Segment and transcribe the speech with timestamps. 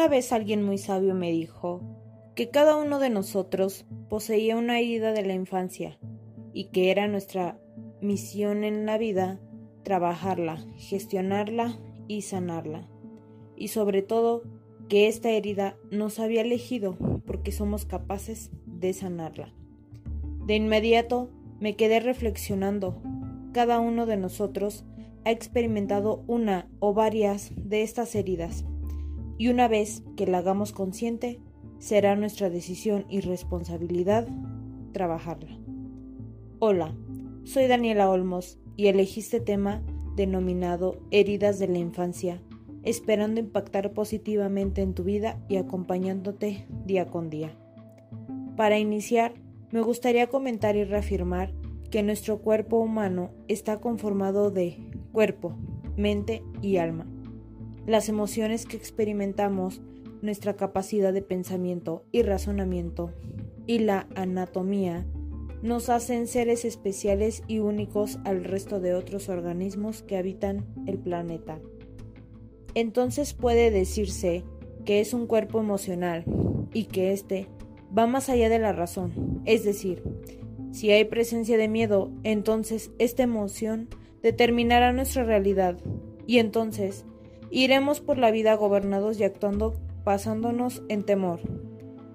[0.00, 1.82] Una vez alguien muy sabio me dijo
[2.34, 5.98] que cada uno de nosotros poseía una herida de la infancia
[6.54, 7.60] y que era nuestra
[8.00, 9.42] misión en la vida
[9.82, 11.78] trabajarla, gestionarla
[12.08, 12.88] y sanarla.
[13.56, 14.42] Y sobre todo,
[14.88, 16.96] que esta herida nos había elegido
[17.26, 19.52] porque somos capaces de sanarla.
[20.46, 21.28] De inmediato
[21.60, 23.02] me quedé reflexionando.
[23.52, 24.86] Cada uno de nosotros
[25.26, 28.64] ha experimentado una o varias de estas heridas
[29.40, 31.40] y una vez que la hagamos consciente,
[31.78, 34.28] será nuestra decisión y responsabilidad
[34.92, 35.58] trabajarla.
[36.58, 36.94] Hola,
[37.44, 39.82] soy Daniela Olmos y elegí este tema
[40.14, 42.42] denominado Heridas de la Infancia,
[42.82, 47.56] esperando impactar positivamente en tu vida y acompañándote día con día.
[48.58, 49.32] Para iniciar,
[49.70, 51.54] me gustaría comentar y reafirmar
[51.90, 54.76] que nuestro cuerpo humano está conformado de
[55.12, 55.56] cuerpo,
[55.96, 57.06] mente y alma
[57.86, 59.80] las emociones que experimentamos,
[60.22, 63.12] nuestra capacidad de pensamiento y razonamiento
[63.66, 65.06] y la anatomía
[65.62, 71.58] nos hacen seres especiales y únicos al resto de otros organismos que habitan el planeta.
[72.74, 74.44] Entonces puede decirse
[74.84, 76.24] que es un cuerpo emocional
[76.72, 77.46] y que éste
[77.96, 79.42] va más allá de la razón.
[79.44, 80.02] Es decir,
[80.72, 83.88] si hay presencia de miedo, entonces esta emoción
[84.22, 85.78] determinará nuestra realidad
[86.26, 87.04] y entonces
[87.50, 91.40] Iremos por la vida gobernados y actuando pasándonos en temor.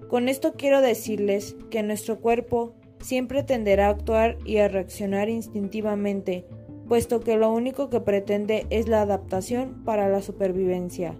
[0.08, 6.46] Con esto quiero decirles que nuestro cuerpo siempre tenderá a actuar y a reaccionar instintivamente,
[6.88, 11.16] puesto que lo único que pretende es la adaptación para la supervivencia.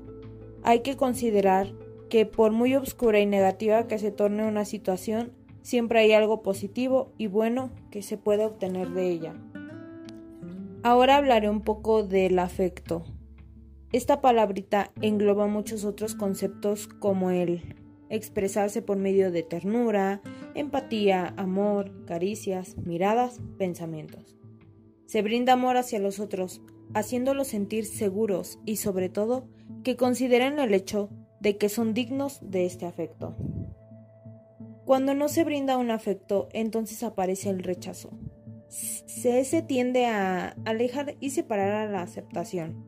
[0.62, 1.72] Hay que considerar
[2.08, 7.12] que por muy oscura y negativa que se torne una situación, siempre hay algo positivo
[7.18, 9.34] y bueno que se puede obtener de ella.
[10.82, 13.04] Ahora hablaré un poco del afecto.
[13.92, 17.62] Esta palabrita engloba muchos otros conceptos como el
[18.10, 20.20] expresarse por medio de ternura,
[20.54, 24.36] empatía, amor, caricias, miradas, pensamientos.
[25.06, 26.62] Se brinda amor hacia los otros,
[26.94, 29.48] haciéndolos sentir seguros y sobre todo
[29.84, 31.10] que consideren el hecho
[31.40, 33.36] de que son dignos de este afecto.
[34.84, 38.10] Cuando no se brinda un afecto, entonces aparece el rechazo.
[38.68, 42.84] Se, tiende a alejar y separar a la aceptación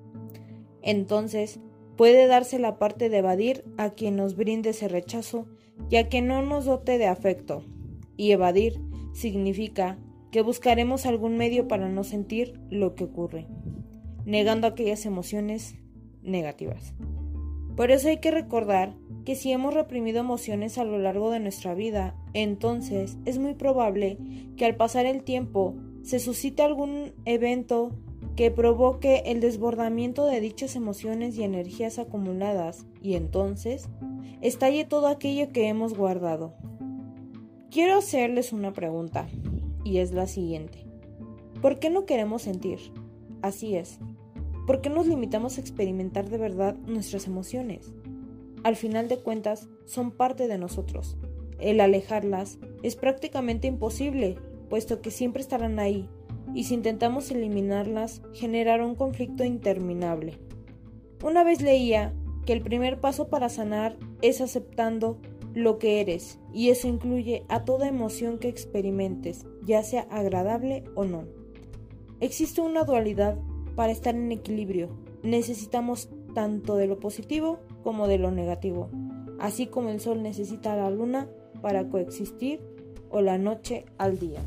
[0.91, 1.60] entonces
[1.97, 5.47] puede darse la parte de evadir a quien nos brinde ese rechazo
[5.91, 7.62] ya que no nos dote de afecto.
[8.16, 8.81] Y evadir
[9.12, 9.99] significa
[10.31, 13.47] que buscaremos algún medio para no sentir lo que ocurre,
[14.25, 15.76] negando aquellas emociones
[16.22, 16.94] negativas.
[17.76, 21.75] Por eso hay que recordar que si hemos reprimido emociones a lo largo de nuestra
[21.75, 24.19] vida, entonces es muy probable
[24.56, 27.93] que al pasar el tiempo se suscite algún evento
[28.38, 33.88] que provoque el desbordamiento de dichas emociones y energías acumuladas y entonces
[34.41, 36.54] estalle todo aquello que hemos guardado.
[37.69, 39.26] Quiero hacerles una pregunta
[39.82, 40.87] y es la siguiente.
[41.60, 42.78] ¿Por qué no queremos sentir?
[43.43, 43.99] Así es.
[44.69, 47.93] ¿Por qué nos limitamos a experimentar de verdad nuestras emociones?
[48.62, 51.16] Al final de cuentas, son parte de nosotros.
[51.59, 54.37] El alejarlas es prácticamente imposible,
[54.69, 56.09] puesto que siempre estarán ahí,
[56.54, 60.38] y si intentamos eliminarlas, generará un conflicto interminable.
[61.22, 62.14] Una vez leía
[62.47, 65.19] que el primer paso para sanar es aceptando
[65.54, 71.04] lo que eres, y eso incluye a toda emoción que experimentes, ya sea agradable o
[71.04, 71.25] no.
[72.20, 73.38] Existe una dualidad
[73.75, 74.88] para estar en equilibrio.
[75.22, 78.88] Necesitamos tanto de lo positivo como de lo negativo,
[79.38, 81.28] así como el sol necesita la luna
[81.60, 82.60] para coexistir
[83.10, 84.41] o la noche al día.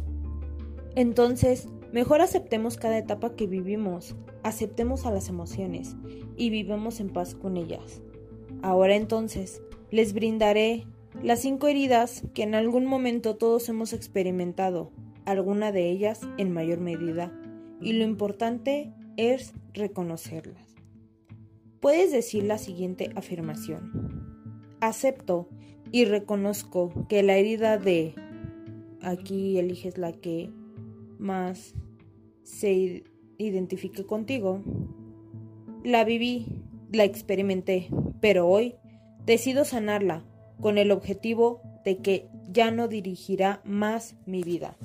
[0.95, 5.96] Entonces, Mejor aceptemos cada etapa que vivimos, aceptemos a las emociones
[6.38, 8.02] y vivamos en paz con ellas.
[8.62, 10.85] Ahora entonces, les brindaré
[11.22, 14.91] las cinco heridas que en algún momento todos hemos experimentado,
[15.25, 17.38] alguna de ellas en mayor medida,
[17.81, 20.76] y lo importante es reconocerlas.
[21.82, 24.29] Puedes decir la siguiente afirmación.
[24.79, 25.49] Acepto
[25.91, 28.16] y reconozco que la herida de...
[29.02, 30.52] Aquí eliges la que
[31.17, 31.73] más
[32.51, 33.03] se
[33.37, 34.61] identifique contigo.
[35.83, 36.45] La viví,
[36.91, 37.87] la experimenté,
[38.19, 38.75] pero hoy
[39.25, 40.23] decido sanarla
[40.59, 44.75] con el objetivo de que ya no dirigirá más mi vida.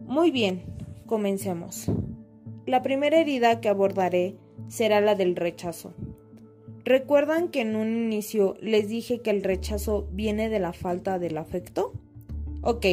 [0.00, 0.62] Muy bien,
[1.06, 1.86] comencemos.
[2.66, 4.36] La primera herida que abordaré
[4.68, 5.94] será la del rechazo.
[6.84, 11.38] ¿Recuerdan que en un inicio les dije que el rechazo viene de la falta del
[11.38, 11.92] afecto?
[12.62, 12.86] Ok,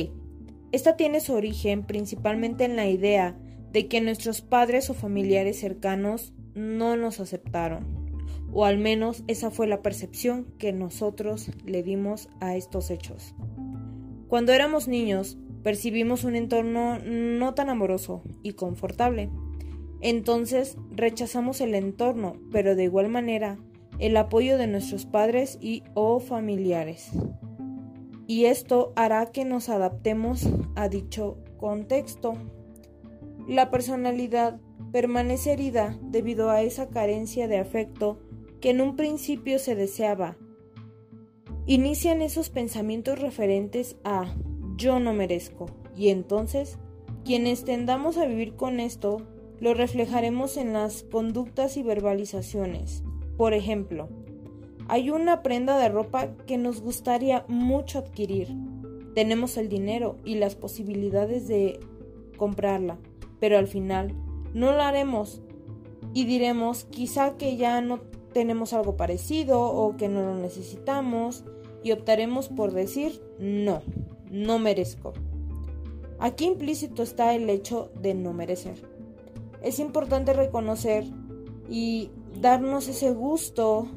[0.74, 3.38] esta tiene su origen principalmente en la idea
[3.72, 7.86] de que nuestros padres o familiares cercanos no nos aceptaron,
[8.52, 13.36] o al menos esa fue la percepción que nosotros le dimos a estos hechos.
[14.28, 19.30] Cuando éramos niños, percibimos un entorno no tan amoroso y confortable.
[20.02, 23.60] Entonces rechazamos el entorno, pero de igual manera
[24.00, 27.12] el apoyo de nuestros padres y o familiares.
[28.26, 32.34] Y esto hará que nos adaptemos a dicho contexto.
[33.48, 34.60] La personalidad
[34.92, 38.20] permanece herida debido a esa carencia de afecto
[38.62, 40.38] que en un principio se deseaba.
[41.66, 44.36] Inician esos pensamientos referentes a
[44.76, 46.78] yo no merezco y entonces
[47.24, 49.22] quienes tendamos a vivir con esto
[49.60, 53.04] lo reflejaremos en las conductas y verbalizaciones.
[53.38, 54.10] Por ejemplo,
[54.90, 58.50] hay una prenda de ropa que nos gustaría mucho adquirir.
[59.14, 61.80] Tenemos el dinero y las posibilidades de
[62.38, 62.98] comprarla,
[63.40, 64.14] pero al final
[64.54, 65.42] no la haremos
[66.14, 68.02] y diremos quizá que ya no
[68.34, 71.44] tenemos algo parecido o que no lo necesitamos
[71.84, 73.82] y optaremos por decir no,
[74.32, 75.14] no merezco.
[76.20, 78.82] Aquí implícito está el hecho de no merecer.
[79.62, 81.06] Es importante reconocer
[81.70, 83.88] y darnos ese gusto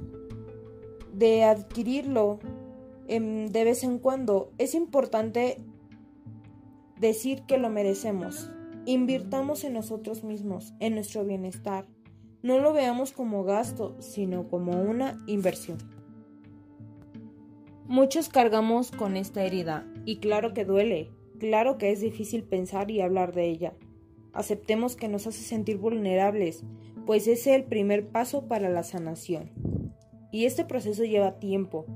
[1.13, 2.39] de adquirirlo
[3.09, 4.53] de vez en cuando.
[4.59, 5.59] Es importante
[6.99, 8.51] decir que lo merecemos.
[8.85, 11.87] Invirtamos en nosotros mismos, en nuestro bienestar.
[12.43, 15.79] No lo veamos como gasto, sino como una inversión.
[17.89, 23.01] Muchos cargamos con esta herida, y claro que duele, claro que es difícil pensar y
[23.01, 23.75] hablar de ella.
[24.33, 26.65] Aceptemos que nos hace sentir vulnerables,
[27.07, 29.51] pues es el primer paso para la sanación.
[30.33, 31.87] Y este proceso lleva tiempo,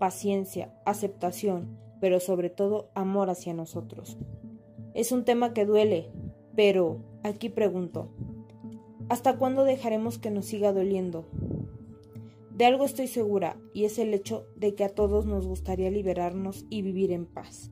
[0.00, 4.18] paciencia, aceptación, pero sobre todo amor hacia nosotros.
[4.92, 6.10] Es un tema que duele,
[6.56, 8.10] pero aquí pregunto,
[9.08, 11.28] ¿hasta cuándo dejaremos que nos siga doliendo?
[12.50, 16.66] De algo estoy segura, y es el hecho de que a todos nos gustaría liberarnos
[16.68, 17.70] y vivir en paz.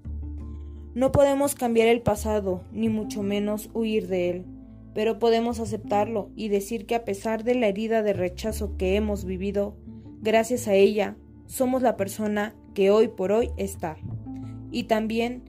[0.95, 4.45] No podemos cambiar el pasado, ni mucho menos huir de él
[4.99, 9.25] pero podemos aceptarlo y decir que a pesar de la herida de rechazo que hemos
[9.25, 9.77] vivido,
[10.21, 11.17] gracias a ella,
[11.49, 13.97] somos la persona que hoy por hoy está.
[14.71, 15.43] Y también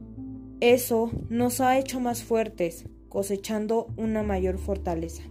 [0.62, 5.22] eso nos ha hecho más fuertes, cosechando una mayor fortaleza.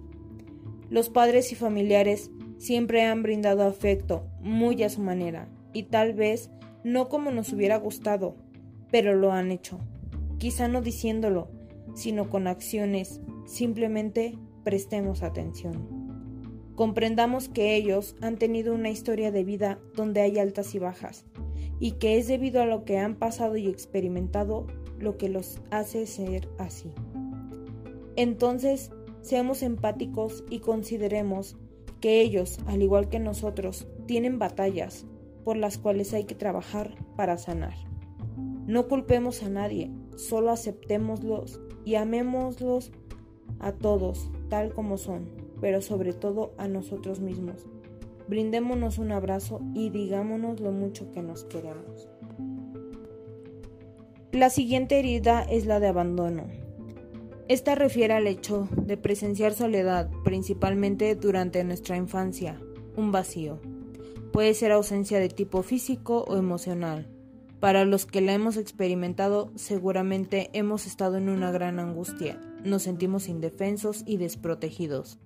[0.88, 6.50] Los padres y familiares siempre han brindado afecto, muy a su manera, y tal vez
[6.84, 8.36] no como nos hubiera gustado,
[8.92, 9.80] pero lo han hecho.
[10.38, 11.50] Quizá no diciéndolo,
[11.94, 15.97] sino con acciones Simplemente prestemos atención.
[16.78, 21.24] Comprendamos que ellos han tenido una historia de vida donde hay altas y bajas,
[21.80, 26.06] y que es debido a lo que han pasado y experimentado lo que los hace
[26.06, 26.92] ser así.
[28.14, 28.92] Entonces,
[29.22, 31.56] seamos empáticos y consideremos
[32.00, 35.04] que ellos, al igual que nosotros, tienen batallas
[35.44, 37.74] por las cuales hay que trabajar para sanar.
[38.68, 42.92] No culpemos a nadie, solo aceptémoslos y amémoslos
[43.58, 47.66] a todos, tal como son, pero sobre todo a nosotros mismos.
[48.28, 52.08] Brindémonos un abrazo y digámonos lo mucho que nos queremos.
[54.32, 56.44] La siguiente herida es la de abandono.
[57.48, 62.60] Esta refiere al hecho de presenciar soledad, principalmente durante nuestra infancia,
[62.94, 63.58] un vacío.
[64.30, 67.08] Puede ser ausencia de tipo físico o emocional.
[67.58, 73.28] Para los que la hemos experimentado, seguramente hemos estado en una gran angustia, nos sentimos
[73.28, 75.18] indefensos y desprotegidos.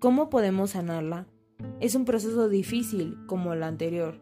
[0.00, 1.26] ¿Cómo podemos sanarla?
[1.80, 4.20] Es un proceso difícil como el anterior,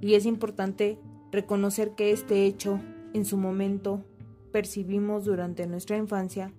[0.00, 0.98] y es importante
[1.30, 2.80] reconocer que este hecho,
[3.14, 4.04] en su momento,
[4.50, 6.52] percibimos durante nuestra infancia,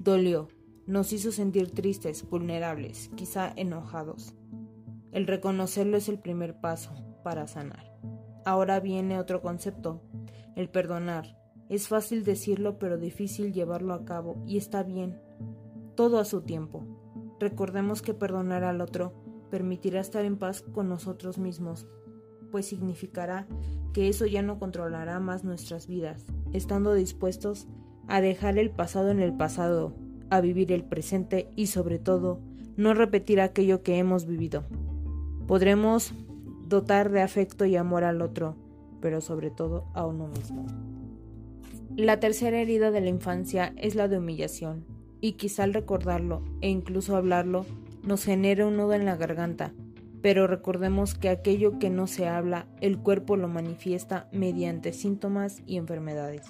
[0.00, 0.48] dolió,
[0.84, 4.34] nos hizo sentir tristes, vulnerables, quizá enojados.
[5.12, 6.90] El reconocerlo es el primer paso
[7.22, 7.96] para sanar.
[8.44, 10.02] Ahora viene otro concepto,
[10.56, 15.20] el perdonar, es fácil decirlo pero difícil llevarlo a cabo y está bien.
[15.94, 16.97] Todo a su tiempo.
[17.40, 19.12] Recordemos que perdonar al otro
[19.50, 21.86] permitirá estar en paz con nosotros mismos,
[22.50, 23.46] pues significará
[23.92, 27.66] que eso ya no controlará más nuestras vidas, estando dispuestos
[28.06, 29.94] a dejar el pasado en el pasado,
[30.30, 32.40] a vivir el presente y sobre todo
[32.76, 34.64] no repetir aquello que hemos vivido.
[35.46, 36.12] Podremos
[36.66, 38.56] dotar de afecto y amor al otro,
[39.00, 40.66] pero sobre todo a uno mismo.
[41.96, 44.84] La tercera herida de la infancia es la de humillación,
[45.20, 47.66] y quizá al recordarlo e incluso hablarlo
[48.02, 49.72] nos genere un nudo en la garganta,
[50.22, 55.76] pero recordemos que aquello que no se habla, el cuerpo lo manifiesta mediante síntomas y
[55.76, 56.42] enfermedades.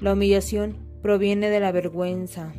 [0.00, 2.52] La humillación proviene de la vergüenza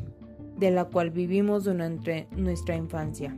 [0.57, 3.35] de la cual vivimos durante nuestra infancia.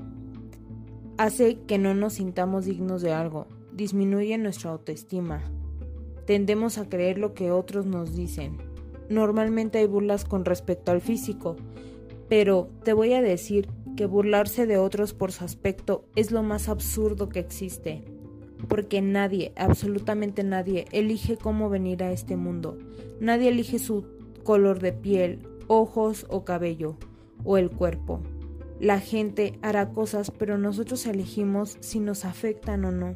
[1.18, 5.42] hace que no nos sintamos dignos de algo, disminuye nuestra autoestima.
[6.26, 8.58] Tendemos a creer lo que otros nos dicen.
[9.10, 11.56] Normalmente hay burlas con respecto al físico,
[12.30, 16.70] pero te voy a decir que burlarse de otros por su aspecto es lo más
[16.70, 18.04] absurdo que existe,
[18.68, 22.78] porque nadie, absolutamente nadie, elige cómo venir a este mundo.
[23.20, 24.06] Nadie elige su
[24.44, 26.98] color de piel, ojos o cabello,
[27.44, 28.22] o el cuerpo.
[28.80, 33.16] La gente hará cosas, pero nosotros elegimos si nos afectan o no.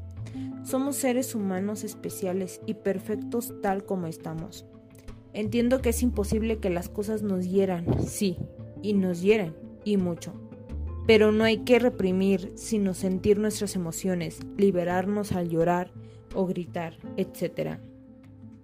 [0.63, 4.65] Somos seres humanos especiales y perfectos tal como estamos.
[5.33, 8.37] Entiendo que es imposible que las cosas nos hieran, sí,
[8.81, 10.33] y nos hieren, y mucho.
[11.07, 15.91] Pero no hay que reprimir, sino sentir nuestras emociones, liberarnos al llorar
[16.35, 17.79] o gritar, etc.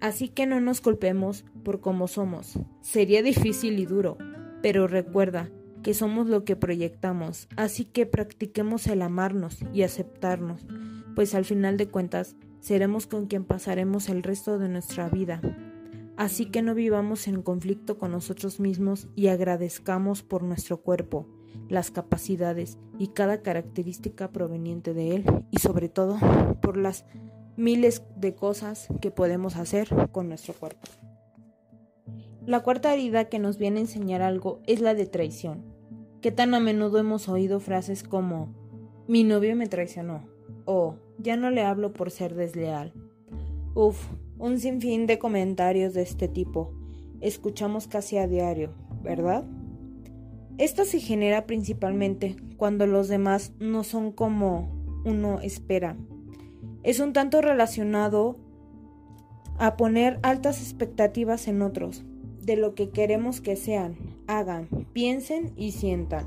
[0.00, 2.58] Así que no nos culpemos por cómo somos.
[2.82, 4.16] Sería difícil y duro,
[4.62, 5.50] pero recuerda,
[5.86, 10.66] que somos lo que proyectamos, así que practiquemos el amarnos y aceptarnos,
[11.14, 15.40] pues al final de cuentas seremos con quien pasaremos el resto de nuestra vida.
[16.16, 21.28] Así que no vivamos en conflicto con nosotros mismos y agradezcamos por nuestro cuerpo,
[21.68, 26.18] las capacidades y cada característica proveniente de él y sobre todo
[26.62, 27.04] por las
[27.56, 30.86] miles de cosas que podemos hacer con nuestro cuerpo.
[32.46, 35.64] La cuarta herida que nos viene a enseñar algo es la de traición.
[36.22, 38.54] ¿Qué tan a menudo hemos oído frases como
[39.06, 40.28] mi novio me traicionó
[40.64, 42.94] o ya no le hablo por ser desleal?
[43.74, 43.98] Uf,
[44.38, 46.72] un sinfín de comentarios de este tipo.
[47.20, 49.44] Escuchamos casi a diario, ¿verdad?
[50.58, 54.70] Esto se genera principalmente cuando los demás no son como
[55.04, 55.96] uno espera.
[56.82, 58.38] Es un tanto relacionado
[59.58, 62.04] a poner altas expectativas en otros,
[62.42, 66.26] de lo que queremos que sean, hagan, piensen y sientan.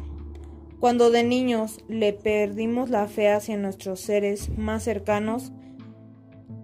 [0.80, 5.52] Cuando de niños le perdimos la fe hacia nuestros seres más cercanos,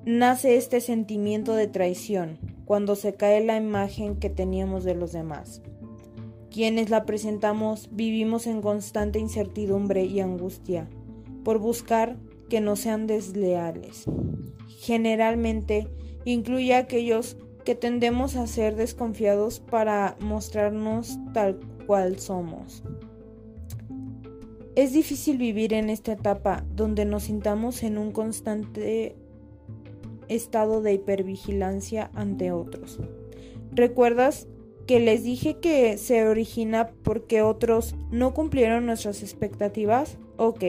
[0.05, 5.61] nace este sentimiento de traición, cuando se cae la imagen que teníamos de los demás.
[6.51, 10.87] Quienes la presentamos vivimos en constante incertidumbre y angustia
[11.43, 12.17] por buscar
[12.49, 14.05] que no sean desleales.
[14.79, 15.87] Generalmente
[16.23, 22.83] incluye a aquellos que tendemos a ser desconfiados para mostrarnos tal cual somos.
[24.75, 29.15] Es difícil vivir en esta etapa donde nos sintamos en un constante
[30.29, 32.99] estado de hipervigilancia ante otros.
[33.71, 34.47] ¿Recuerdas
[34.87, 40.17] que les dije que se origina porque otros no cumplieron nuestras expectativas?
[40.37, 40.63] Ok,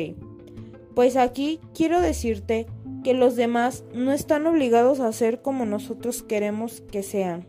[0.95, 2.67] pues aquí quiero decirte
[3.05, 7.47] que los demás no están obligados a ser como nosotros queremos que sean.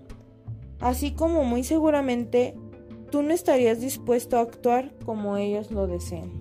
[0.79, 2.55] Así como muy seguramente
[3.09, 6.31] tú no estarías dispuesto a actuar como ellos lo deseen.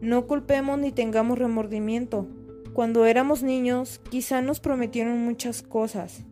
[0.00, 2.26] No culpemos ni tengamos remordimiento.
[2.72, 6.24] Cuando éramos niños quizá nos prometieron muchas cosas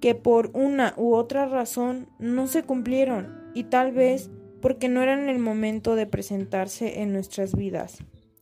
[0.00, 5.28] que por una u otra razón no se cumplieron y tal vez porque no eran
[5.28, 7.98] el momento de presentarse en nuestras vidas.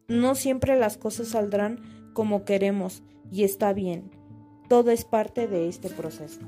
[0.08, 1.80] No siempre las cosas saldrán
[2.14, 4.10] como queremos y está bien.
[4.68, 6.40] Todo es parte de este proceso.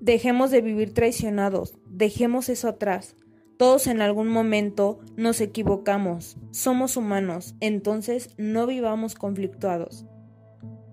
[0.00, 3.16] Dejemos de vivir traicionados, dejemos eso atrás.
[3.60, 10.06] Todos en algún momento nos equivocamos, somos humanos, entonces no vivamos conflictuados.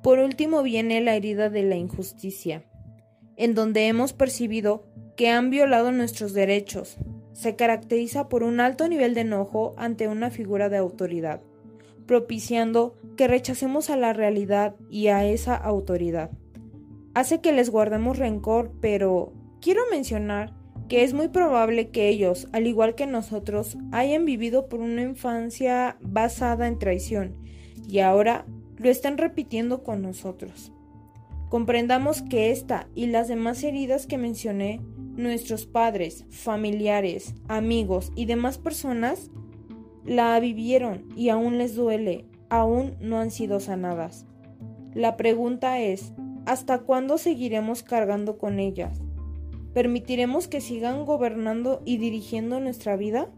[0.03, 2.65] Por último viene la herida de la injusticia,
[3.37, 6.97] en donde hemos percibido que han violado nuestros derechos.
[7.31, 11.39] Se caracteriza por un alto nivel de enojo ante una figura de autoridad
[12.05, 16.31] propiciando que rechacemos a la realidad y a esa autoridad.
[17.13, 19.31] Hace que les guardemos rencor, pero
[19.61, 20.53] quiero mencionar
[20.87, 25.97] que es muy probable que ellos, al igual que nosotros, hayan vivido por una infancia
[26.01, 27.35] basada en traición
[27.87, 28.45] y ahora
[28.77, 30.71] lo están repitiendo con nosotros.
[31.49, 34.81] Comprendamos que esta y las demás heridas que mencioné,
[35.15, 39.31] nuestros padres, familiares, amigos y demás personas
[40.05, 44.25] la vivieron y aún les duele, aún no han sido sanadas.
[44.93, 46.13] La pregunta es,
[46.45, 49.01] ¿hasta cuándo seguiremos cargando con ellas?
[49.77, 53.29] ¿Permitiremos que sigan gobernando y dirigiendo nuestra vida?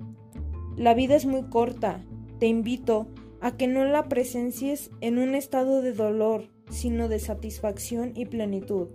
[0.78, 2.06] La vida es muy corta.
[2.40, 3.08] Te invito
[3.42, 8.88] a que no la presencies en un estado de dolor, sino de satisfacción y plenitud,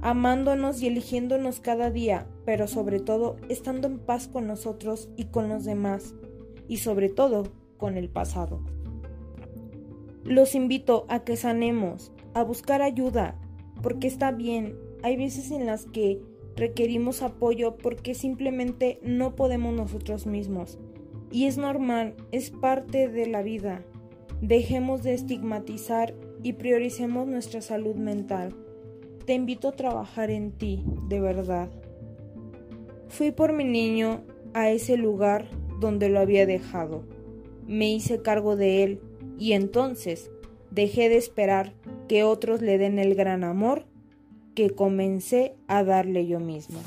[0.00, 5.50] amándonos y eligiéndonos cada día, pero sobre todo estando en paz con nosotros y con
[5.50, 6.14] los demás
[6.66, 7.42] y sobre todo
[7.76, 8.62] con el pasado.
[10.24, 13.38] Los invito a que sanemos, a buscar ayuda,
[13.82, 16.22] porque está bien, hay veces en las que
[16.56, 20.78] requerimos apoyo porque simplemente no podemos nosotros mismos.
[21.30, 23.84] Y es normal, es parte de la vida.
[24.40, 28.54] Dejemos de estigmatizar y prioricemos nuestra salud mental.
[29.26, 31.70] Te invito a trabajar en ti, de verdad.
[33.08, 35.48] Fui por mi niño a ese lugar
[35.80, 37.04] donde lo había dejado.
[37.66, 39.00] Me hice cargo de él
[39.38, 40.30] y entonces
[40.70, 41.72] dejé de esperar
[42.08, 43.86] que otros le den el gran amor
[44.54, 46.80] que comencé a darle yo mismo.